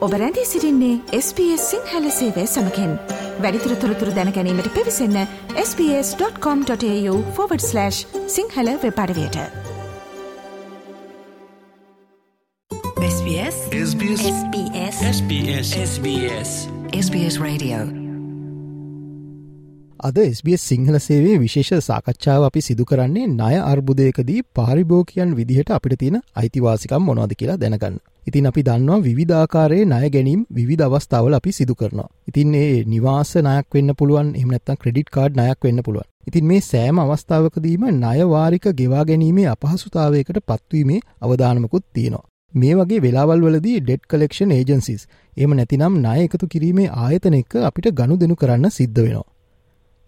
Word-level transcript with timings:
ඔබ 0.00 0.12
රැඳී 0.12 0.44
සිරින්නේ 0.44 1.00
SBS 1.12 1.70
සිංහල 1.70 2.10
සේවය 2.10 2.46
සමකෙන්. 2.46 2.98
වැඩිතුර 3.42 3.74
තොරතුර 3.74 4.14
දැනැනීමට 4.14 4.74
පිවිසන්න 4.74 5.26
ps.com.ta/ 5.54 7.90
Sinhala 8.26 8.68
වෙපඩවයට 8.82 9.36
SBS 13.12 13.56
SBS 13.84 14.22
SBS 15.12 15.72
SBS 15.86 16.68
SBS 17.06 17.40
Radio 17.40 17.99
අද 20.00 20.18
SBS 20.18 20.62
සිංහල 20.62 20.96
සේවේ 20.98 21.38
විශේෂ 21.38 21.86
සාකච්ඡාව 21.86 22.42
අපි 22.42 22.60
සිදු 22.60 22.84
කරන්නේ 22.84 23.24
ණය 23.30 23.56
අර්බුදයකදී 23.62 24.44
පාරිභෝගිකයන් 24.56 25.32
විදිහට 25.34 25.70
අපිට 25.70 25.94
තියෙන 25.94 26.16
අයිතිවාසිකම් 26.34 27.02
මොනවද 27.02 27.32
කියලා 27.34 27.56
දැනගන්න. 27.56 27.96
ඉතින් 28.26 28.46
අපි 28.46 28.62
දන්නවා 28.62 29.00
විවිධාකාරයේ 29.00 29.88
ණය 29.88 30.08
ගැනීම් 30.08 30.46
විවිධ 30.50 30.84
අවස්ථාවල 30.86 31.34
අපි 31.34 31.52
සිදු 31.52 31.74
කරනවා. 31.74 32.08
ඉතින් 32.28 32.54
ඒ 32.54 32.78
නිවාස 32.86 33.32
ණයක් 33.38 33.66
වෙන්න 33.74 33.94
පුළුවන් 33.94 34.30
එහෙම 34.34 34.50
නැත්නම් 34.50 34.78
ක්‍රෙඩිට් 34.82 35.10
කාඩ් 35.10 35.36
ණයක් 35.36 35.60
වෙන්න 35.60 35.82
පුළුවන්. 35.82 36.08
ඉතින් 36.28 36.46
මේ 36.46 36.60
සෑම 36.62 37.02
අවස්ථාවකදීම 37.02 37.84
ණය 37.90 38.28
වාරික 38.30 38.68
ගෙවා 38.80 39.04
ගැනීමේ 39.04 39.48
අපහසුතාවයකට 39.48 40.40
පත්වීමේ 40.44 41.00
අවධානමකුත් 41.20 41.84
තියෙනවා. 41.90 42.24
මේ 42.54 42.74
වගේ 42.74 43.02
වෙලාවල් 43.02 43.44
වලදී 43.46 43.76
ඩෙට් 43.80 44.08
කලෙක්ෂන් 44.08 44.52
ඒජන්සිස් 44.52 45.04
එම 45.36 45.52
නැතිනම් 45.52 45.92
ණය 45.98 46.16
එකතු 46.22 46.50
කිරීමේ 46.54 46.88
ආයතන 47.00 47.38
එක්ක 47.40 47.58
අපිට 47.62 47.90
ගනුදෙනු 47.94 48.36
කරන්න 48.36 48.72
සිද්ධ 48.72 49.02
වෙනවා. 49.02 49.28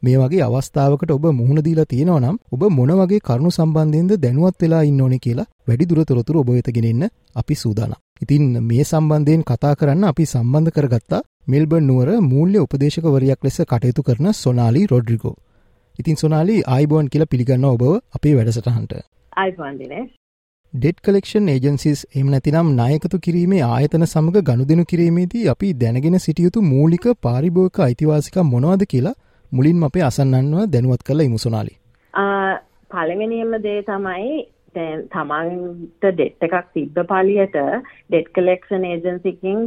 මේ 0.02 0.16
වගේ 0.18 0.42
අවස්ථාවකට 0.44 1.10
ඔබ 1.10 1.26
මුහුණ 1.32 1.62
දීලා 1.64 1.86
තියෙනවා 1.86 2.20
නම් 2.20 2.36
ඔබ 2.52 2.62
මොන 2.70 2.92
වගේ 3.00 3.20
කරුණු 3.20 3.50
සම්බන්ධයෙන්ද 3.50 4.12
දැනුවත් 4.18 4.62
වෙලා 4.62 4.82
ඉන්න 4.82 5.02
ඕනේ 5.04 5.18
කියලා 5.18 5.50
වැඩි 5.68 5.86
දුර 5.86 6.00
තොරතුරු 6.04 6.40
ඔබ 6.40 6.50
වෙත 6.50 6.70
ගෙනෙන්න 6.76 7.04
අපි 7.36 7.54
සූදානම්. 7.56 8.00
ඉතින් 8.22 8.44
මේ 8.62 8.84
සම්බන්ධයෙන් 8.84 9.44
කතා 9.44 9.74
කරන්න 9.74 10.04
අපි 10.04 10.26
සම්බන්ධ 10.26 10.74
කරගත්තා 10.76 11.22
මෙල්බර්න් 11.48 11.86
නුවර 11.86 12.10
මූල්‍ය 12.22 12.58
උපදේශකවරයක් 12.58 13.40
ලෙස 13.42 13.60
කටයුතු 13.64 14.02
කරන 14.02 14.28
සොනාලි 14.34 14.82
රොඩ්රිගෝ. 14.86 15.36
ඉතින් 15.98 16.16
සොනාලි 16.16 16.58
ආයිබෝන් 16.68 17.08
කියලා 17.08 17.30
පිළිගන්න 17.30 17.64
ඔබ 17.66 17.82
අපේ 18.12 18.34
වැඩසටහන්ට. 18.36 18.92
ආයිබෝන් 19.36 19.78
දිනේෂ්. 19.78 20.12
ඩෙට් 20.74 21.00
කලෙක්ෂන් 21.00 21.48
ඒජන්සිස් 21.48 22.06
එම 22.14 22.28
නැතිනම් 22.30 22.68
නායකතු 22.76 23.18
කිරීමේ 23.18 23.64
ආයතන 23.64 24.04
සමඟ 24.04 24.44
ගනුදෙනු 24.44 24.84
කිරීමේදී 24.84 25.48
අපි 25.48 25.74
දැනගෙන 25.80 26.16
සිටියයුතු 26.20 26.62
මූලික 26.66 27.06
පාරිභෝක 27.22 27.80
අයිතිවාසික 27.86 28.38
මොනවද 28.46 28.84
කියලා 28.86 29.20
මුලින්ම 29.52 29.82
අපේ 29.86 30.04
අසන්නන්ව 30.04 30.60
දැනුවත් 30.74 31.02
කළ 31.08 31.22
ඉමුසුනාලි. 31.24 31.72
පළවෙනියම 32.90 33.50
දේ 33.64 33.80
තමයි 33.88 34.28
දැන් 34.76 35.02
තමන්ට 35.14 36.06
ඩෙට් 36.10 36.46
එකක් 36.46 36.70
තිබ්බ 36.76 37.00
පලියට 37.10 37.58
ඩෙට් 37.58 38.30
කලෙක්ෂන් 38.38 38.86
ඒජන්සිකින් 38.90 39.58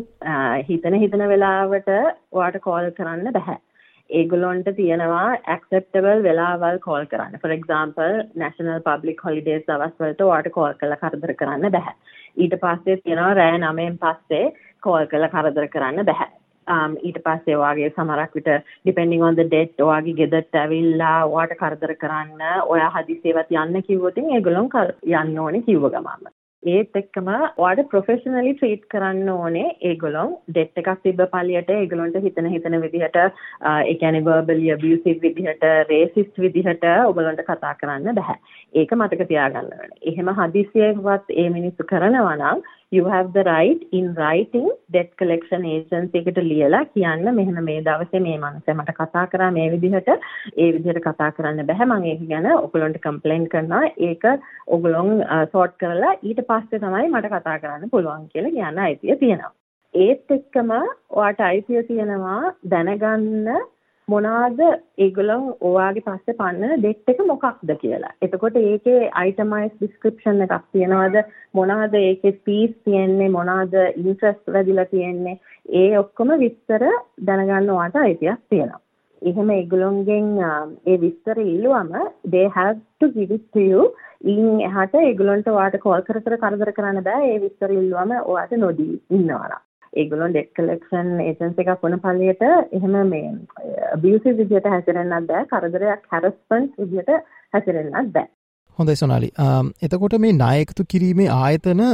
හිතන 0.69 0.97
හිතන 1.03 1.23
වෙලාවට 1.31 1.91
ඔයාට 2.37 2.57
කෝල් 2.63 2.87
කරන්න 2.99 3.29
බැහැ. 3.35 3.57
ඒගොල්ලොන්ට 4.09 4.71
තියෙනවා 4.79 5.27
ඇක්සෙප්ටබල් 5.55 6.25
වෙලාවල් 6.27 6.79
කෝල් 6.87 7.05
කරන්න. 7.11 7.37
for 7.43 7.51
example 7.57 8.15
national 8.43 8.81
public 8.89 9.21
holidays 9.27 9.67
දවස් 9.69 9.93
වලට 9.99 10.25
ඔයාට 10.29 10.49
කෝල් 10.57 10.73
කරලා 10.81 11.01
කරදර 11.03 11.35
කරන්න 11.43 11.69
බැහැ. 11.77 11.95
ඊට 12.37 12.57
පස්සේ 12.65 12.97
තියෙනවා 13.03 13.37
රෑ 13.41 13.61
9න් 13.61 14.01
පස්සේ 14.05 14.49
කෝල් 14.87 15.05
කරලා 15.13 15.31
කරදර 15.35 15.69
කරන්න 15.77 16.09
බැහැ. 16.09 16.31
Um, 16.67 16.95
ඊට 17.01 17.19
පස්සේ 17.25 17.57
ඔයාගේ 17.57 17.91
සමහරක් 17.91 18.33
විට 18.33 18.49
depending 18.85 19.23
on 19.23 19.35
the 19.35 19.47
date 19.47 19.83
ඔයාගේ 19.83 20.17
ගෙදරට 20.21 20.61
ඇවිල්ලා 20.61 21.17
ඔයාට 21.27 21.59
කරදර 21.59 21.93
කරන්න 21.97 22.47
ඔයා 22.67 22.89
හදිසියේවත් 22.95 23.53
යන්න 23.57 23.83
කිව්වොත් 23.83 24.23
ඒගොල්ලොන් 24.23 24.73
යන්න 25.13 25.39
ඕනේ 25.39 25.67
කිව්ව 25.69 25.91
ගමන්ම 25.91 26.33
ඒත් 26.63 26.97
එක්කම 26.97 27.27
ඔයාට 27.31 27.89
ප්‍රොෆෙෂනලි 27.91 28.53
ට්‍රීට් 28.53 28.85
කරන්න 28.91 29.29
ඕනේ 29.29 29.65
ඒගොල්ලොන් 29.89 30.31
ඩෙට් 30.47 30.81
එකක් 30.81 31.03
තිබ්බ 31.03 31.21
පළියට 31.33 31.69
ඒගොල්ලොන්ට 31.69 32.17
හිතන 32.23 32.49
හිතන 32.53 32.77
විදිහට 32.81 33.19
ඒ 33.21 33.95
කියන්නේ 33.95 34.23
verbally 34.23 34.71
abusive 34.75 35.21
විදිහට 35.21 35.65
racist 35.91 36.41
විදිහට 36.45 36.87
ඔයගොල්ලන්ට 36.87 37.43
කතා 37.43 37.75
කරන්න 37.75 38.17
බෑ. 38.17 38.37
ඒක 38.73 38.95
මතක 38.97 39.29
තියාගන්න 39.29 39.69
ඕනේ. 39.75 40.01
එහෙම 40.03 40.33
හදිසියෙවත් 40.39 41.29
ඒ 41.35 41.49
මිනිස්සු 41.51 41.85
කරනවා 41.85 42.35
නම් 42.35 42.65
you 42.95 43.05
have 43.13 43.27
the 43.37 43.43
right 43.49 43.81
in 43.99 44.05
writing 44.19 44.67
debt 44.95 45.09
collection 45.21 45.65
agency 45.73 46.21
එකට 46.21 46.39
ලියලා 46.51 46.81
කියන්න 46.93 47.25
මෙහෙම 47.39 47.59
මේ 47.69 47.77
දවසේ 47.87 48.23
මේ 48.27 48.37
මනුස්සයා 48.43 48.77
මට 48.77 48.95
කතා 48.99 49.25
කරා 49.33 49.51
මේ 49.57 49.67
විදිහට. 49.73 50.09
ඒ 50.63 50.69
විදිහට 50.75 51.01
කතා 51.07 51.29
කරන්න 51.37 51.69
බෑ 51.71 51.89
මම 51.89 52.07
ඒක 52.13 52.23
ගැන 52.31 52.49
ඔයගොල්ලන්ට 52.53 53.03
කම්ප්ලේන්ට් 53.05 53.51
කරනවා. 53.53 53.83
ඒක 54.09 54.25
ඔයගොල්ලොන් 54.77 55.11
සෝට් 55.53 55.77
කරලා 55.83 56.15
ඊට 56.29 56.41
පස්සේ 56.49 56.83
තමයි 56.85 57.13
මට 57.13 57.35
කතා 57.35 57.61
කරන්න 57.61 57.93
පුළුවන් 57.93 58.27
කියලා 58.33 58.55
කියන්න 58.57 58.83
අයිතිය 58.87 59.21
තියෙනවා. 59.23 59.53
ඒත් 59.93 60.35
එක්කම 60.37 60.71
ඔයාට 61.19 61.41
අයිතිය 61.49 61.83
තියෙනවා 61.89 62.41
දැනගන්න 62.71 63.47
මොනවාද 64.07 64.59
ඒගොල්ලෝ 64.97 65.57
ඔයාගේ 65.67 66.03
පස්සේ 66.07 66.35
පන්නන 66.39 66.81
ඩෙට් 66.81 67.11
එක 67.11 67.21
මොකක්ද 67.25 67.71
කියලා. 67.81 68.13
එතකොට 68.21 68.57
ඒකේ 68.61 69.09
අයිටමයිස් 69.21 69.73
ඩිස්ක්‍රිප්ෂන් 69.75 70.45
එකක් 70.45 70.67
තියනවාද 70.71 71.17
මොනවාද 71.53 71.97
ඒකේ 72.01 72.33
ෆීස් 72.45 72.75
තියෙන්නේ 72.83 73.29
මොනවාද 73.31 73.75
ඉන්ට්‍රස්ට් 73.81 74.53
වැඩිලා 74.55 74.87
තියෙන්නේ 74.93 75.35
ඒ 75.73 75.91
ඔක්කොම 75.97 76.35
විස්තර 76.43 76.87
දැනගන්න 77.27 77.75
ඔයාට 77.77 78.01
අයිතියක් 78.03 78.41
තියෙනවා. 78.49 78.81
එහෙම 79.21 79.49
ඒගොල්ලොන්ගෙන් 79.51 80.31
ඒ 80.41 80.97
විස්තර 81.03 81.41
ඉල්ලුවම 81.43 81.93
they 82.31 82.47
have 82.57 82.81
to 82.99 83.13
give 83.15 83.33
it 83.33 83.45
to 83.53 83.69
you 83.71 83.91
ඉන් 84.25 84.65
එහාට 84.67 84.99
ඒගොල්ලන්ට 84.99 85.53
ඔයාට 85.53 85.83
කෝල් 85.83 86.03
කර 86.07 86.21
කර 86.21 86.37
කරදර 86.43 86.77
කරන්න 86.77 87.07
බෑ 87.07 87.31
ඒ 87.31 87.39
විස්තර 87.43 87.73
ඉල්ලුවම 87.73 88.19
ඔයාට 88.23 88.53
නොදී 88.65 89.01
ඉන්නවා. 89.11 89.64
ඒගොල්ලොන් 90.01 90.33
ඩෙට් 90.33 90.51
කලෙක්ෂන් 90.59 91.11
ඒජන්සි 91.25 91.65
එකක් 91.65 91.83
වුණ 91.83 91.99
පළියට 92.05 92.43
එහෙම 92.47 92.97
මේ 93.11 93.29
අබියුසිව් 93.97 94.41
විදියට 94.41 94.71
හැසිරෙන්නත් 94.73 95.29
බෑ. 95.29 95.45
කරදරයක් 95.53 96.03
හැරස්පන්ට් 96.15 96.81
විදියට 96.81 97.13
හැසිරෙන්නත් 97.53 98.11
බෑ. 98.17 98.27
හොඳයි 98.79 98.97
සොනාලි. 99.03 99.31
එතකොට 99.87 100.19
මේ 100.25 100.35
නායකතු 100.41 100.89
කිරීමේ 100.95 101.31
ආයතන 101.37 101.85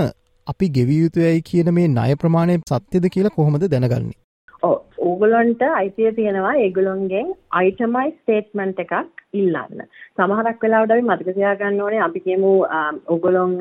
අපි 0.48 0.74
ගෙවිය 0.80 1.04
යුතුයයි 1.04 1.46
කියන 1.52 1.74
මේ 1.78 1.94
ණය 1.94 2.18
ප්‍රමාණය 2.24 2.60
සත්‍යද 2.74 3.08
කියලා 3.16 3.38
කොහොමද 3.38 3.70
දැනගන්නේ? 3.74 4.18
ඕගොල්ලන්ට 4.64 5.62
අයිතිය 5.68 6.12
තියෙනවා 6.18 6.54
ඒගොල්ලොන්ගෙන් 6.64 7.30
අයිටමයිස් 7.60 8.16
ස්ටේට්මන්ට් 8.22 8.80
එකක් 8.84 8.94
ඉල්ලන්න. 9.40 9.86
සමහරක් 10.18 10.64
වෙලාවට 10.66 10.94
අපි 10.96 11.08
මතක 11.08 11.36
තියාගන්න 11.38 11.82
ඕනේ 11.86 12.02
අපි 12.08 12.20
කියමු 12.26 12.52
ඕගොල්ලොන් 13.16 13.56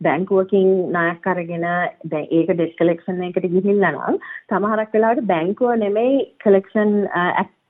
බැංකුවකින් 0.00 0.68
ණයක් 0.88 1.26
අරගෙන 1.26 1.66
දැන් 2.04 2.26
ඒක 2.30 2.50
ඩෙට් 2.50 2.76
කලෙක්ෂන් 2.80 3.22
එකට 3.28 3.48
ගිහිල්ලා 3.54 3.92
නම් 3.92 4.18
සමහරක් 4.50 4.92
වෙලාවට 4.92 5.28
බැංකුව 5.30 5.76
නෙමෙයි 5.82 6.26
කලෙක්ෂන් 6.44 6.92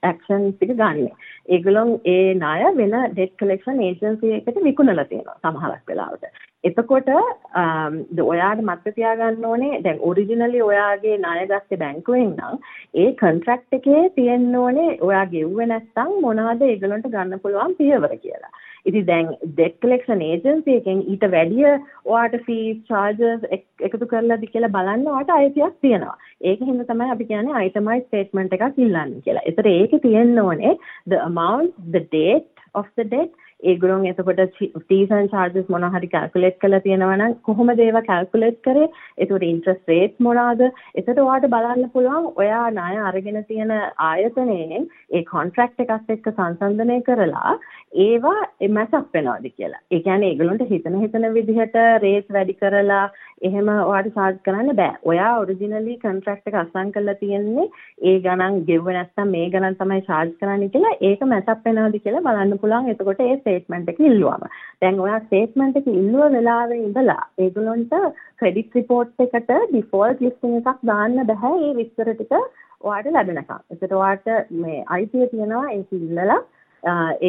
ඇක්ෂන් 0.03 0.51
ටික 0.51 0.75
ගන්නෙ. 0.75 1.13
ඒගොල්ලොන් 1.49 1.95
ඒ 2.05 2.35
ණය 2.35 2.73
වෙන 2.75 2.97
ඩෙට් 3.13 3.37
කලෙක්ෂන් 3.39 3.81
ඒජන්සි 3.81 4.35
එකට 4.39 4.61
විකුණලා 4.63 5.09
තියෙනවා 5.11 5.39
සමහරක් 5.43 5.83
වෙලාවට. 5.87 6.46
එතකොට 6.63 7.09
um, 7.09 7.97
ඔයාට 8.25 8.61
මතක 8.61 8.93
තියාගන්න 8.95 9.45
ඕනේ 9.45 9.81
දැන් 9.83 9.99
ඔරිජිනලි 10.09 10.61
ඔයාගේ 10.69 11.17
ණය 11.17 11.43
ගත්තේ 11.51 11.81
බැංකුවෙන් 11.83 12.31
නම් 12.37 12.55
ඒ 13.01 13.09
කොන්ට්‍රැක්ට් 13.21 13.77
එකේ 13.79 14.09
තියෙන්න 14.15 14.55
ඕනේ 14.61 14.87
ඔයා 15.09 15.25
ගෙව්වේ 15.33 15.67
නැත්නම් 15.71 16.15
මොනවද 16.25 16.65
ඒගොල්ලන්ට 16.69 17.11
ගන්න 17.13 17.43
පුළුවන් 17.45 17.77
පියවර 17.81 18.17
කියලා. 18.23 18.51
ඉතින් 18.85 19.07
දැන් 19.07 19.31
debt 19.57 19.79
collection 19.83 20.21
agency 20.31 20.79
එකෙන් 20.79 21.05
ඊට 21.13 21.25
වැඩිය 21.35 21.69
ඔයාට 22.05 22.37
fees 22.47 22.83
charges 22.89 23.47
එකතු 23.87 24.11
කරලාද 24.11 24.49
කියලා 24.51 24.73
බලන්න 24.77 25.07
ඔයාට 25.13 25.33
අයිතියක් 25.37 25.79
තියෙනවා. 25.81 26.17
ඒකෙන් 26.41 26.85
තමයි 26.91 27.11
අපි 27.15 27.31
කියන්නේ 27.31 27.65
itemized 27.69 28.07
statement 28.07 28.53
එකක් 28.53 28.85
ඉල්ලන්න 28.85 29.17
කියලා. 29.25 29.47
ඒතර 29.49 29.73
ඒකේ 29.77 30.05
තියෙන්න 30.07 30.39
ඕනේ 30.45 30.77
the 31.07 31.21
amount, 31.31 31.75
the 31.91 32.03
date 32.17 32.49
of 32.73 32.89
the 32.95 33.05
debt 33.15 33.31
ඒගොල්ලොන් 33.63 34.05
එතකොට 34.05 34.41
fees 34.89 35.11
and 35.11 35.31
charges 35.31 35.65
මොනවා 35.67 35.91
හරි 35.95 36.07
calculate 36.07 36.59
කරලා 36.63 36.81
තියෙනවා 36.85 37.17
නම් 37.17 37.33
කොහොමද 37.47 37.79
ඒවා 37.79 38.05
calculate 38.09 38.59
කරේ? 38.63 38.89
ඒතකොට 39.17 39.47
interest 39.51 39.89
rate 39.93 40.15
මොනවාද? 40.19 40.61
එතකොට 40.95 41.23
ඔයාලට 41.25 41.49
බලන්න 41.55 41.91
පුළුවන් 41.95 42.27
ඔයා 42.43 42.65
ණය 42.71 43.01
අරගෙන 43.09 43.39
තියෙන 43.49 43.73
ආයතනයෙන් 44.09 44.87
ඒ 45.11 45.23
contract 45.33 45.83
එකත් 45.85 46.13
එක්ක 46.15 46.29
සංසන්දනය 46.33 46.99
කරලා 47.09 47.53
ඒවා 48.05 48.39
මැච් 48.69 48.93
වෙනවද 49.13 49.47
කියලා. 49.57 49.81
ඒ 49.91 49.99
කියන්නේ 49.99 50.31
ඒගොල්ලන්ට 50.31 50.69
හිතන 50.73 50.99
හිතන 51.03 51.27
විදිහට 51.37 51.77
රේට් 52.05 52.29
වැඩි 52.37 52.57
කරලා 52.61 53.03
එහෙම 53.41 53.73
ඔයාලට 53.73 54.13
charge 54.17 54.39
කරන්න 54.45 54.75
බෑ. 54.81 54.97
ඔයා 55.11 55.33
ඔරිජිනලි 55.41 55.97
contract 56.05 56.47
එක 56.47 56.59
අසන් 56.63 56.93
කරලා 56.95 57.17
තියෙන්නේ 57.23 57.67
ඒ 58.09 58.15
ගණන් 58.25 58.61
ගෙවුව 58.69 58.93
නැත්නම් 58.93 59.33
මේ 59.35 59.49
ගණන් 59.53 59.81
තමයි 59.81 60.07
charge 60.09 60.37
කරන්නේ 60.41 60.73
කියලා 60.75 60.95
ඒක 61.09 61.27
මැච් 61.33 61.53
වෙනවද 61.65 61.99
කියලා 62.05 62.25
බලන්න 62.27 62.61
පුළුවන්. 62.63 62.93
එතකොට 62.93 63.25
ඒ 63.25 63.35
ස්ටේට්මන්ට් 63.47 63.91
එක 63.93 63.99
ඉල්ලුවම. 64.09 64.43
දැන් 64.81 64.99
ඔයා 65.05 65.19
ස්ටේට්මන්ට් 65.25 65.79
එක 65.81 65.87
ඉල්ලුව 65.93 66.35
වෙලාවේ 66.35 66.79
ඉඳලා 66.87 67.23
ඒගොල්ලන්ට 67.45 67.95
ක්‍රෙඩිට් 68.41 68.75
රිපෝට් 68.79 69.25
එකට 69.25 69.51
ඩිෆෝල්ට් 69.71 70.23
ලිස්ටිං 70.25 70.59
එකක් 70.59 70.83
දාන්න 70.91 71.17
බෑ 71.31 71.53
මේ 71.61 71.77
විස්තර 71.79 72.11
ටික 72.11 72.35
ඔයාට 72.81 73.11
ලැබෙනකම්. 73.15 73.63
ඒකට 73.71 73.97
ඔයාට 74.01 74.53
මේ 74.63 74.83
අයිතිය 74.97 75.29
තියෙනවා 75.31 75.65
ඒක 75.77 75.95
ඉල්ලලා 75.99 76.41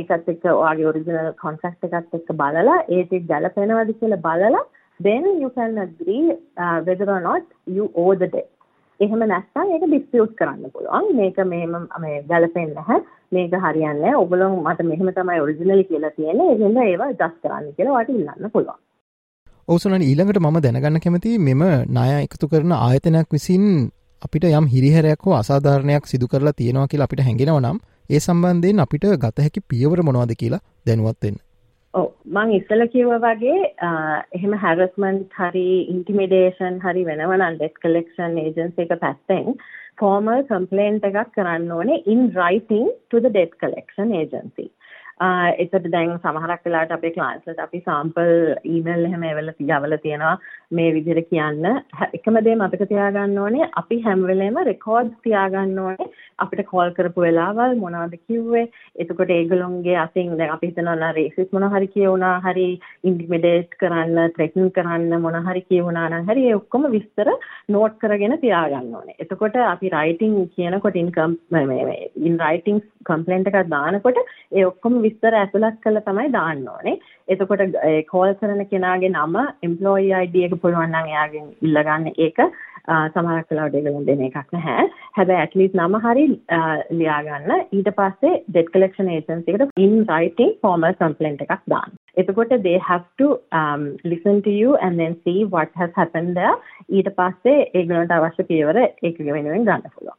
ඒකත් 0.01 0.29
එක්ක 0.35 0.45
ඔයාගේ 0.55 0.91
ඔරිජිනල් 0.93 1.31
කොන්ට්‍රැක්ට් 1.45 1.89
එකත් 1.89 2.19
එක්ක 2.21 2.35
බලලා 2.43 2.83
ඒ 2.89 3.05
ටික 3.05 3.31
ගැලපෙනවද 3.33 3.95
කියලා 4.03 4.25
බලලා 4.27 4.67
then 5.01 5.25
you 5.41 5.51
can 5.51 5.79
agree 5.79 6.33
uh, 6.57 6.81
whether 6.81 7.09
or 7.09 7.21
not 7.21 7.45
you 7.67 7.91
owe 7.95 8.15
the 8.15 8.27
debt. 8.27 8.51
එහෙම 9.01 9.23
නැත්නම් 9.25 9.69
ඒක 9.75 9.85
ඩිස්පියුට් 9.87 10.35
කරන්න 10.39 10.73
පුළුවන්. 10.75 11.09
මේක 11.17 11.39
මෙහෙම 11.53 11.75
මේ 12.05 12.17
ගැලපෙන්නේ 12.31 12.75
නැහැ. 12.75 13.01
මේක 13.33 13.53
හරියන්නේ 13.65 13.95
නැහැ. 13.95 14.21
ඔයගොල්ලෝ 14.23 14.51
මට 14.57 14.87
මෙහෙම 14.91 15.11
තමයි 15.19 15.41
ඔරිජිනලි 15.45 15.85
කියලා 15.91 16.15
තියෙන්නේ. 16.17 16.49
ඒ 16.53 16.59
හින්දා 16.63 16.87
ඒවා 16.93 17.09
ඇඩ්ජස්ට් 17.11 17.43
කරන්න 17.45 17.75
කියලා 17.77 17.95
ඔයාලට 17.95 18.15
ඉල්ලන්න 18.15 18.53
පුළුවන්. 18.57 18.81
ඔවසුනන් 19.69 20.03
ඊළඟට 20.03 20.43
මම 20.43 20.59
දැනගන්න 20.65 21.01
කැමති 21.05 21.37
මෙම 21.49 21.63
ණය 21.91 22.11
එකතු 22.27 22.51
කරන 22.53 22.75
ආයතනයක් 22.79 23.35
විසින් 23.37 23.67
අපිට 24.23 24.45
යම් 24.51 24.67
හිරිහැරයක් 24.75 25.27
හෝ 25.27 25.35
අසාධාරණයක් 25.39 26.07
සිදු 26.07 26.33
කරලා 26.33 26.57
තියෙනවා 26.61 26.91
කියලා 26.93 27.09
අපිට 27.11 27.27
හැඟෙනව 27.27 27.59
නම් 27.59 27.83
ඒ 28.11 28.21
සම්බන්ධයෙන් 28.21 28.85
අපිට 28.85 29.05
ගත 29.25 29.47
හැකි 29.47 29.69
පියවර 29.71 30.03
මොනවද 30.03 30.33
කියලා 30.43 30.65
දැනුවත්වෙන්න. 30.87 31.39
ඔව් 31.95 32.09
මං 32.29 32.51
ඉස්සල 32.53 32.85
කිව්ව 32.93 33.15
වගේ 33.23 33.61
එහෙම 34.37 34.55
හැරස්මන්ට් 34.65 35.37
හරි 35.39 35.67
ඉන්ටිමිඩේෂන් 35.93 36.81
හරි 36.83 37.05
වෙනවනම් 37.07 37.57
ඩෙට් 37.57 37.81
කලෙක්ෂන් 37.85 38.37
ඒජන්සි 38.43 38.85
එක 38.85 38.93
පැත්තෙන් 39.05 39.55
ෆෝමල් 40.01 40.43
කම්ප්ලේන්ට් 40.51 41.07
එකක් 41.09 41.33
කරන්න 41.37 41.73
ඕනේ 41.73 42.03
in 42.07 42.29
writing 42.35 42.91
to 43.11 43.21
the 43.21 43.31
debt 43.31 43.57
collection 43.59 44.13
agency. 44.15 44.69
එතට 45.19 45.89
දැන් 45.91 46.13
සමහරක් 46.19 46.67
වෙලාට 46.67 46.93
අපේ 46.95 47.15
ක්ලාන්ස්ලට 47.17 47.59
අපි 47.59 47.81
සාම්පල් 47.87 48.29
ඊමේල් 48.65 49.09
එහෙම 49.09 49.25
එවල 49.25 49.51
තියවල 49.57 49.97
තියෙනවා 50.05 50.37
මේ 50.71 50.93
විදිහට 50.95 51.31
කියන්න. 51.31 51.67
එකම 52.19 52.39
දේ 52.45 52.57
මතක 52.57 52.89
තියාගන්න 52.91 53.39
ඕනේ 53.39 53.69
අපි 53.81 54.01
හැම 54.07 54.25
වෙලේම 54.31 54.59
රෙකෝඩ්ස් 54.69 55.15
තියාගන්න 55.25 55.79
ඕනේ. 55.79 56.09
අපිට 56.39 56.67
කෝල් 56.67 56.91
කරපු 56.91 57.25
වෙලාවල් 57.25 57.77
මොනවද 57.83 58.17
කිව්වේ? 58.21 58.65
එතකොට 58.97 59.31
ඒගොල්ලොන්ගේ 59.31 59.97
අතින් 60.05 60.37
දැන් 60.39 60.55
අපි 60.57 60.71
හිතනවා 60.71 60.97
නම් 60.97 61.15
රේසිස් 61.17 61.49
මොන 61.53 61.69
හරි 61.75 61.89
කියුණා 61.95 62.35
හරි 62.47 62.67
ඉන්ටිමිඩේට් 63.05 63.79
කරන්න 63.81 64.35
ත්‍රෙටන් 64.37 64.71
කරන්න 64.77 65.25
මොන 65.25 65.41
හරි 65.49 65.65
කියුණා 65.71 66.09
නම් 66.11 66.29
හරි 66.31 66.47
ඒ 66.51 66.59
ඔක්කොම 66.61 66.87
විස්තර 66.97 67.33
නෝට් 67.69 67.99
කරගෙන 68.05 68.37
තියාගන්න 68.45 68.95
ඕනේ. 68.95 69.19
එතකොට 69.19 69.59
අපි 69.65 69.95
රයිටින් 69.97 70.37
කියනකොට 70.57 71.01
ඉන්කම් 71.05 71.39
මේ 71.51 71.99
ඉන් 72.23 72.39
රයිටින් 72.45 72.85
කම්ප්ලේන්ට් 73.09 73.51
එකක් 73.51 73.71
දානකොට 73.73 74.19
ඒ 74.53 74.65
ඔක්කොම 74.71 75.01
විස්තර 75.05 75.35
ඇතුළත් 75.35 75.81
කරලා 75.85 76.05
තමයි 76.07 76.33
දාන්න 76.37 76.63
ඕනේ. 76.75 76.97
එතකොට 77.29 77.63
කෝල් 78.11 78.33
කරන 78.41 78.63
කෙනාගේ 78.71 79.13
නම, 79.13 79.37
එම්ප්ලොයි 79.67 80.13
ID 80.21 80.37
එක 80.47 80.58
පුළුවන් 80.65 80.91
නම් 80.95 81.13
එයාගෙන් 81.13 81.47
ඉල්ලගන්න 81.67 82.11
ඒක 82.27 82.39
සමහරක් 83.15 83.51
වෙලාවට 83.53 83.77
ඒගොල්ලෝ 83.79 84.05
දෙන 84.09 84.21
එකක් 84.27 84.53
නැහැ. 84.57 84.85
හැබැයි 85.17 85.47
at 85.47 85.57
least 85.61 85.75
නම 85.79 85.97
හරි 86.05 86.27
ලියා 87.01 87.19
ගන්න. 87.27 87.65
ඊට 87.79 87.91
පස්සේ 87.99 88.35
debt 88.55 88.71
collection 88.75 89.11
agency 89.17 89.55
එකට 89.55 89.75
in 89.87 89.97
writing 90.11 90.55
formal 90.63 90.95
complaint 91.03 91.43
එකක් 91.47 91.67
දාන්න. 91.75 91.99
එතකොට 92.23 92.55
they 92.69 92.79
have 92.91 93.05
to 93.23 93.29
um, 93.63 93.85
listen 94.13 94.41
to 94.47 94.55
you 94.61 94.79
and 94.87 95.05
then 95.05 95.19
see 95.25 95.45
what 95.57 95.77
has 95.83 95.93
happened 96.01 96.33
there. 96.41 96.57
ඊට 96.89 97.13
පස්සේ 97.19 97.59
ඒගොල්ලන්ට 97.75 98.17
අවශ්‍ය 98.21 98.49
පියවර 98.53 98.81
ඒක 98.87 99.21
වෙනුවෙන් 99.29 99.69
ගන්න 99.69 99.93
පුළුවන්. 99.99 100.19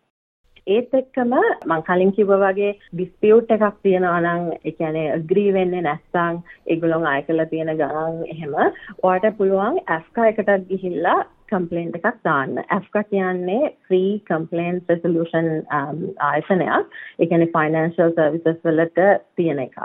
ඒත් 0.70 0.94
එක්කම 0.94 1.34
මං 1.66 1.84
කලින් 1.88 2.12
කිව්වා 2.12 2.40
වගේ 2.44 2.72
ඩිස්පියුට් 2.76 3.54
එකක් 3.56 3.82
තියෙනවා 3.84 4.20
නම් 4.22 4.46
ඒ 4.58 4.74
කියන්නේ 4.74 5.08
ඇග්‍රී 5.10 5.50
වෙන්නේ 5.54 5.82
නැත්නම් 5.82 6.40
ඒගොල්ලෝ 6.68 7.02
ආය 7.06 7.24
කරලා 7.24 7.50
තියෙන 7.54 7.74
ගණන් 7.74 8.24
එහෙම. 8.28 8.56
ඔයාලට 9.04 9.38
පුළුවන් 9.38 9.84
ඇෆ්කා 9.88 10.30
එකටත් 10.32 10.70
ගිහිල්ලා 10.72 11.20
කම්ප්ලේන්ට් 11.52 11.98
එකක් 12.00 12.20
දාන්න. 12.28 12.54
ඇෆ්කා 12.76 13.04
කියන්නේ 13.12 13.72
free 13.88 14.12
complaint 14.32 14.92
resolution 14.94 15.48
um, 15.78 16.00
ආයතනයක්. 16.30 16.96
ඒ 17.20 17.26
කියන්නේ 17.26 17.54
financial 17.58 18.14
services 18.20 18.58
වලට 18.66 19.08
තියෙන 19.36 19.60
එකක්. 19.66 19.78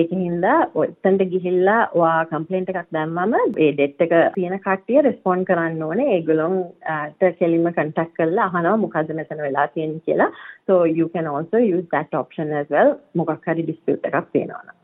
ඒකින්ද 0.00 0.46
ඔතනට 0.82 1.24
ගිහිල්ලා 1.34 1.80
ඔයා 2.00 2.24
කම්ප්ලේන්ට් 2.32 2.72
එකක් 2.74 2.90
දැම්මම 2.98 3.38
ඒ 3.40 3.70
ඩෙට් 3.76 4.04
එක 4.06 4.16
තියෙන 4.38 4.58
කට්ටිය 4.66 5.04
රෙස්පොන්ඩ් 5.08 5.48
කරන්න 5.52 5.86
ඕනේ. 5.88 6.10
ඒගොල්ලොන්ට 6.16 7.28
uh, 7.28 7.32
කෙලින්ම 7.40 7.70
කන්ටැක්ට් 7.78 8.16
කරලා 8.18 8.50
අහනවා 8.50 8.76
මොකද්ද 8.86 9.14
මෙතන 9.20 9.46
වෙලා 9.46 9.68
තියෙන්නේ 9.76 10.04
කියලා. 10.08 10.32
So 10.66 10.84
you 10.98 11.08
can 11.14 11.26
also 11.36 11.64
use 11.76 11.86
that 11.96 12.20
option 12.24 12.52
as 12.62 12.68
well. 12.76 12.98
මොකක් 13.14 13.50
හරි 13.52 13.66
dispute 13.72 14.12
එකක් 14.12 14.30
තියෙනවා 14.34 14.62
නම්. 14.66 14.79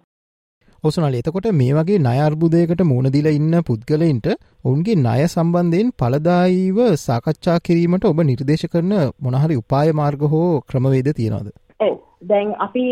ඔසුනල 0.87 1.17
එතකොට 1.17 1.49
මේ 1.55 1.75
වගේ 1.75 1.99
ණය 1.99 2.19
අර්බුදයකට 2.23 2.83
මුහුණදිලා 2.85 3.35
ඉන්න 3.37 3.57
පුද්ගලයින්ට 3.65 4.27
ඔවුන්ගේ 4.65 4.97
ණය 4.99 5.27
සම්බන්ධයෙන් 5.27 5.93
ඵලදායීව 5.99 6.79
සාකච්ඡා 7.01 7.59
කිරීමට 7.63 8.07
ඔබ 8.07 8.23
නිර්දේශ 8.25 8.67
කරන 8.69 8.95
මොනහරි 9.21 9.59
උපාය 9.59 9.95
මාර්ග 9.95 10.27
හෝ 10.29 10.49
ක්‍රමවේද 10.65 11.11
තියෙනවද? 11.13 11.51
ඔව් 11.81 11.97
දැන් 12.25 12.55
අපි 12.61 12.87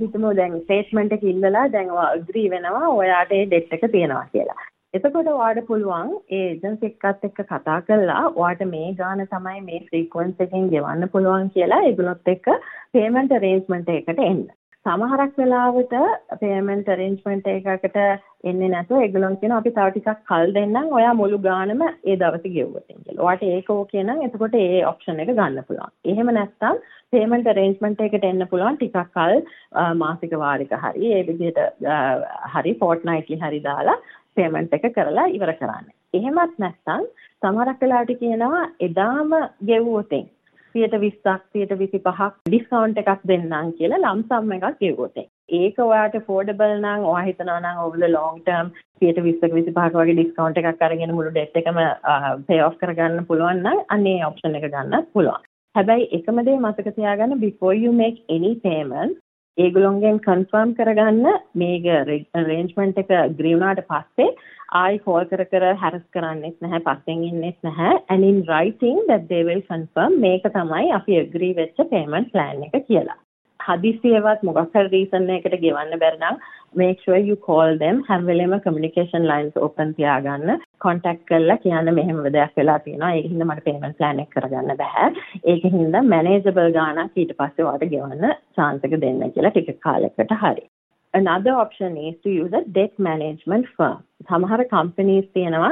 හිතමු 0.00 0.34
දැන් 0.34 0.58
ස්ටේට්මන්ට් 0.60 1.16
එක 1.16 1.24
ඉල්ලලා 1.26 1.64
දැන් 1.70 1.90
ඔයා 1.92 2.10
ඇග්‍රී 2.10 2.50
වෙනවා 2.50 2.92
ඔයාට 2.92 3.32
ඒ 3.32 3.46
ඩෙට් 3.46 3.74
එක 3.78 3.88
තියෙනවා 3.88 4.26
කියලා. 4.28 4.60
එතකොට 4.94 5.28
ඔයාට 5.28 5.60
පුළුවන් 5.66 6.08
ඒ 6.30 6.40
ඒජන්සි 6.46 6.88
එක්කත් 6.88 7.22
එක්ක 7.24 7.38
කතා 7.44 7.76
කරලා 7.82 8.24
ඔයාට 8.32 8.64
මේ 8.68 8.88
ගාන 8.96 9.22
තමයි 9.28 9.60
මේ 9.62 9.84
ෆ්‍රීකවන්ස් 9.84 10.42
එකෙන් 10.44 10.66
ගෙවන්න 10.72 11.12
පුළුවන් 11.12 11.46
කියලා 11.54 11.78
ඒගොල්ලොත් 11.84 12.32
එක්ක 12.32 12.50
පේමන්ට් 12.92 13.32
අරේන්ජ්මන්ට් 13.34 13.88
එකට 13.92 14.20
එන්න. 14.24 14.42
සමහරක් 14.86 15.36
වෙලාවට 15.38 15.92
පේමන්ට් 16.40 16.88
අරේන්ජ්මන්ට් 16.92 17.48
එකකට 17.50 17.98
එන්නේ 18.50 18.70
නැතුව 18.72 19.02
ඒගොල්ලෝ 19.02 19.30
කියනවා 19.36 19.60
අපි 19.62 19.72
තව 19.76 19.92
ටිකක් 19.92 20.24
කල් 20.30 20.54
දෙන්නම් 20.56 20.96
ඔයා 20.98 21.12
මුළු 21.20 21.38
ගානම 21.44 21.84
ඒ 21.84 22.16
දවසේ 22.22 22.54
ගෙවුවොත් 22.56 22.88
කියලා. 22.88 23.26
ඔයාට 23.26 23.44
ඒක 23.48 23.70
ඕකේ 23.70 24.02
නම් 24.02 24.24
එතකොට 24.26 24.56
ඒ 24.60 24.80
ඔප්ෂන් 24.84 25.22
එක 25.24 25.30
ගන්න 25.30 25.68
පුළුවන්. 25.68 25.94
එහෙම 26.04 26.32
නැත්නම් 26.32 26.82
පේමන්ට් 27.12 27.52
අරේන්ජ්මන්ට් 27.54 28.04
එකට 28.08 28.28
එන්න 28.30 28.46
පුළුවන් 28.50 28.80
ටිකක් 28.80 29.14
කල් 29.14 29.38
මාසික 29.96 30.36
වාරික 30.44 30.74
හරි 30.84 31.14
ඒ 31.14 31.22
විදිහට 31.30 31.62
හරි 32.54 32.76
ෆෝර්ට්නයිට්ලි 32.82 33.40
හරි 33.40 33.64
දාලා 33.70 33.98
පේමන්ට් 34.34 34.78
එක 34.78 34.90
කරලා 34.98 35.30
ඉවර 35.30 35.56
කරන්න. 35.60 35.90
එහෙමත් 36.14 36.58
නැත්නම් 36.58 37.10
සමහරක් 37.42 37.80
වෙලාවට 37.80 38.18
කියනවා 38.20 38.68
එදාම 38.88 39.36
ගෙවුවොත් 39.64 40.18
සියට 40.72 40.96
විස්සක් 41.04 41.44
සියට 41.52 41.72
විසි 41.82 42.00
පහක් 42.06 42.28
ඩිස්කවන්් 42.48 42.96
එකක් 43.02 43.22
දෙන්නම් 43.30 43.72
කියලා 43.78 44.02
ලම්සම් 44.02 44.52
එකක් 44.56 44.66
කිව්වොත්. 44.80 45.22
ඒක 45.60 45.78
ඔයාට 45.86 46.18
ෆෝඩබල් 46.26 46.74
නම් 46.78 47.06
ඔයා 47.12 47.24
හිතනවා 47.28 47.60
නම් 47.60 47.80
ඔවල 47.86 48.06
ලොං 48.16 48.40
ටර්ම් 48.40 48.74
සියට 48.98 49.22
විස්සක 49.28 49.56
විසි 49.58 49.76
පහක 49.78 49.94
වගේ 50.00 50.18
ඩිස්කවන්් 50.18 50.60
එකක් 50.62 50.86
අරගෙන 50.88 51.16
මුළු 51.16 51.32
ඩෙට් 51.32 51.58
එකම 51.62 51.80
පේ 52.50 52.62
ඔෆ් 52.68 52.78
කරගන්න 52.82 53.26
පුළුවන් 53.30 53.64
නම් 53.64 53.82
අන්නේ 53.96 54.20
ඔප්ෂන් 54.30 54.60
එක 54.60 54.68
ගන්න 54.68 55.10
පුළුවන්. 55.12 55.50
හැබැයි 55.74 56.08
එකම 56.18 56.40
දේ 56.46 56.60
මතක 56.60 56.96
තියාගන්න 56.96 57.42
before 57.44 57.76
you 57.82 57.92
make 57.98 58.18
any 58.28 58.54
payment 58.64 59.21
ඒගොල්ලොන්ගෙන් 59.58 60.18
කන්ෆර්ම් 60.24 60.70
කරගන්න 60.76 61.26
මේක 61.54 61.88
රේන්ජ්මන්ට් 62.42 63.00
එක 63.02 63.10
ග්‍රී 63.38 63.56
වුණාට 63.56 63.82
පස්සේ 63.90 64.28
ආයි 64.74 65.00
කෝල් 65.06 65.26
කර 65.32 65.44
කර 65.50 65.74
හැරස් 65.82 66.04
කරන්නෙත් 66.16 66.56
නැහැ 66.64 66.80
පස්සෙන් 66.86 67.26
ඉන්නෙත් 67.26 67.58
නැහැ 67.68 67.98
and 68.08 68.24
in 68.24 68.40
writing 68.46 69.02
that 69.10 69.28
they 69.28 69.42
will 69.44 69.60
confirm 69.68 70.16
මේක 70.20 70.48
තමයි 70.56 70.88
අපි 71.00 71.18
agree 71.18 71.52
වෙච්ච 71.60 71.84
payment 71.90 72.32
plan 72.32 72.64
එක 72.68 72.78
කියලා. 72.88 73.18
හදිසියවත් 73.60 74.48
මොකක් 74.48 74.72
හරි 74.74 74.88
රීසන් 74.88 75.28
එකකට 75.36 75.58
ගෙවන්න 75.64 76.00
බැරි 76.04 76.20
නම් 76.20 76.40
make 76.74 76.98
sure 77.04 77.18
you 77.28 77.36
call 77.48 77.78
them. 77.78 78.02
හැම 78.08 78.26
වෙලේම 78.30 78.54
communication 78.66 79.22
lines 79.32 79.56
open 79.66 79.94
තියාගන්න. 79.94 80.52
contact 80.86 81.22
කරලා 81.30 81.56
කියන්න 81.64 81.94
මෙහෙම 81.98 82.20
දෙයක් 82.36 82.52
වෙලා 82.58 82.78
තියෙනවා. 82.84 83.14
ඒක 83.14 83.26
හින්දා 83.32 83.44
මට 83.44 83.64
payment 83.68 83.96
plan 84.02 84.22
එක 84.24 84.30
කරගන්න 84.36 84.76
බෑ. 84.82 85.08
ඒක 85.54 85.64
හින්දා 85.78 86.04
manageable 86.14 86.70
ගාණක් 86.78 87.18
ඊට 87.24 87.34
පස්සේ 87.40 87.66
ඔයාලට 87.66 87.90
ගෙවන්න 87.96 88.38
chance 88.58 88.88
එක 88.90 88.96
දෙන්න 89.06 89.26
කියලා 89.34 89.52
ටික 89.56 89.74
කාලයකට 89.88 90.32
හරි. 90.44 90.64
Another 91.14 91.54
option 91.62 91.96
is 92.08 92.14
to 92.24 92.30
use 92.30 92.52
a 92.58 92.62
debt 92.76 92.98
management 92.98 93.66
firm. 93.76 93.98
සමහර 94.30 94.60
companies 94.76 95.26
තියෙනවා 95.36 95.70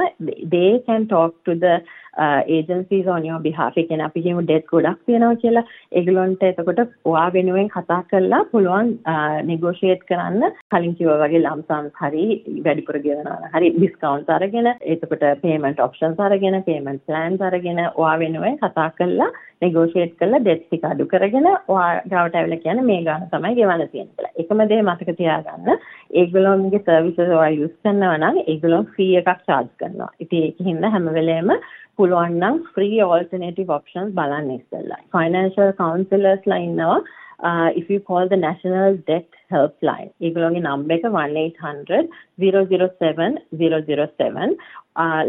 they 0.55 0.69
can 0.87 1.07
talk 1.13 1.33
to 1.47 1.55
the 1.65 1.75
uh, 2.17 2.41
agencies 2.57 3.05
on 3.07 3.25
your 3.29 3.39
behalf. 3.47 3.73
ඒ 3.77 3.83
කියන්නේ 3.89 4.07
අපි 4.09 4.23
කියමු 4.25 4.41
debt 4.51 4.65
ගොඩක් 4.73 4.99
තියෙනවා 5.09 5.35
කියලා. 5.43 5.65
ඒගොල්ලන්ට 5.99 6.43
එතකොට 6.49 6.81
ඔයා 7.11 7.27
වෙනුවෙන් 7.37 7.69
කතා 7.75 8.01
කරලා 8.11 8.41
පුළුවන් 8.53 8.89
uh, 9.13 9.37
negotiate 9.51 10.03
කරන්න 10.09 10.57
කලින් 10.73 10.97
කිව්වා 10.99 11.19
වගේ 11.23 11.43
lump 11.47 11.71
sums 11.71 11.93
හරි 12.01 12.25
වැඩිපුර 12.65 12.99
ගෙවනවා. 13.05 13.51
හරි 13.55 13.69
discounts 13.83 14.33
අරගෙන 14.37 14.71
එතකොට 14.95 15.25
payment 15.45 15.79
options 15.87 16.19
අරගෙන 16.27 16.59
payment 16.69 17.01
plans 17.07 17.47
අරගෙන 17.49 17.81
ඔයා 17.93 18.17
වෙනුවෙන් 18.23 18.59
කතා 18.65 18.89
කරලා 18.99 19.31
negotiate 19.65 20.13
කරලා 20.19 20.43
debt 20.49 20.63
ටික 20.67 20.85
අඩු 20.91 21.09
කරගෙන 21.13 21.49
ඔයා 21.73 21.89
ගාවට 22.11 22.37
ඇවිල්ලා 22.37 22.63
කියන්නේ 22.65 22.89
මේ 22.91 23.01
ගාන 23.07 23.27
තමයි 23.33 23.55
ගෙවන්න 23.59 23.87
තියෙන්නේ 23.93 24.15
කියලා. 24.15 24.33
එකම 24.41 24.61
දේ 24.71 24.81
මතක 24.87 25.17
තියාගන්න 25.21 25.69
ඒගොල්ලන්ගේ 26.19 26.83
services 26.87 27.29
ඔයා 27.37 27.53
use 27.65 27.77
කරනවා 27.83 28.17
නම් 28.17 28.37
ඒගොල්ලෝ 28.53 28.83
ෆී 28.95 29.15
එකක් 29.21 29.31
charge 29.47 29.71
කරනවා. 29.79 30.11
ඉතින් 30.23 30.43
ඒකින්ද 30.47 30.85
හැම 30.95 31.07
වෙලේම 31.17 31.51
පුළුවන් 31.97 32.37
නම් 32.41 32.59
free 32.75 32.99
alternative 33.07 33.73
options 33.79 34.13
බලන්න 34.19 34.51
ඉස්සෙල්ලා. 34.57 35.01
financial 35.17 35.71
counselors 35.81 36.47
ලා 36.51 36.61
ඉන්නවා. 36.67 36.99
Uh, 37.41 37.69
if 37.75 37.89
you 37.89 37.99
call 37.99 38.29
the 38.29 38.37
National 38.37 38.97
Debt 39.07 39.27
Helpline, 39.53 40.09
ඒගොල්ලෝගේ 40.25 40.61
නම්බර් 40.61 40.93
එක 40.97 41.05
1800 41.09 42.01
007 42.43 43.39
007 43.61 44.53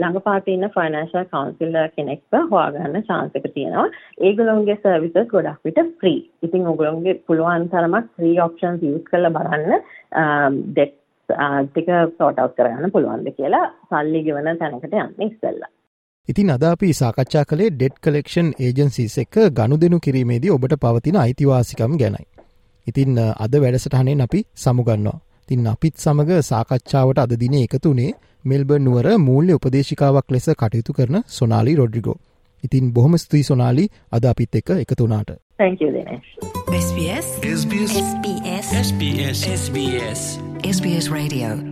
ළඟපාත 0.01 0.51
ඉන්න 0.55 0.69
ෆයිනෑන්ෂල් 0.77 1.27
කවුන්සිලර් 1.33 1.89
කෙනෙක්ව 1.97 2.39
හොයාගන්න 2.53 3.07
chance 3.09 3.41
එක 3.41 3.49
තියෙනවා. 3.57 3.89
ඒගොල්ලෝගේ 4.29 4.79
services 4.87 5.29
ගොඩක් 5.35 5.69
විට 5.69 5.81
free. 6.01 6.21
ඉතින් 6.49 6.69
ඔයගොල්ලෝගේ 6.73 7.21
පුළුවන් 7.29 7.69
තරමක් 7.75 8.11
free 8.17 8.37
options 8.49 8.85
use 8.93 9.05
කරලා 9.11 9.35
බලන්න 9.39 9.79
um, 10.23 10.63
debt 10.79 10.99
uh, 11.29 11.61
ටික 11.69 11.89
සෝට් 12.19 12.43
අවුට් 12.43 12.59
කරගන්න 12.59 12.95
පුළුවන්ද 12.97 13.37
කියලා 13.39 13.67
සල්ලි 13.89 14.27
ගෙවන 14.29 14.53
තැනකට 14.61 14.99
යන්න 15.05 15.31
ඉස්සෙල්ලා. 15.31 15.73
ඉතින් 16.29 16.51
අද 16.51 16.65
අපි 16.65 16.89
සාකච්ඡා 16.93 17.45
කළේ 17.45 17.71
ඩෙඩ් 17.71 17.95
කලෙක්ෂන් 18.03 18.49
ඒජන්සිස් 18.61 19.15
එක 19.19 19.37
ගණු 19.53 19.77
දෙනු 19.77 19.99
කිරීමේදී 19.99 20.53
ඔබට 20.57 20.75
පවතින 20.77 21.17
අයිතිවාසිකම් 21.17 21.97
ගැනයි. 21.97 22.27
ඉතින් 22.87 23.19
අද 23.19 23.55
වැඩසටහනෙන් 23.57 24.23
අපි 24.23 24.41
සමුගන්නවා. 24.57 25.19
තින් 25.49 25.67
අපිත් 25.67 25.97
සමඟ 25.97 26.33
සාකච්ඡාවට 26.43 27.19
අද 27.19 27.35
දින 27.35 27.57
එකතුනේ 27.57 28.13
මෙල්බර් 28.45 28.79
නුවර 28.79 29.09
මූල්‍ය 29.19 29.59
උපදේශිකාවක් 29.59 30.31
ලෙස 30.31 30.49
කටයුතු 30.53 30.93
කරන 30.93 31.19
සොනාලි 31.29 31.75
රොඩ්රිගෝ. 31.75 32.17
ඉතින් 32.65 32.95
බොහොම 32.95 33.19
ස්තුයි 33.19 33.43
සොනාලි 33.43 33.91
අද 34.13 34.25
අපිත් 34.25 34.55
එක 34.55 34.71
එකතුනාට. 34.79 35.31
thank 35.59 35.81
you 35.81 35.91
Dinesh. 35.91 36.31
SBS. 36.77 37.27
SBS. 37.59 37.93
SBS. 37.99 38.67
SBS. 38.79 39.39
SBS. 39.59 40.21
SBS 40.71 41.07
Radio 41.11 41.72